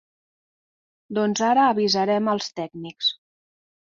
[1.17, 3.13] Doncs ara avisarem els tècnics.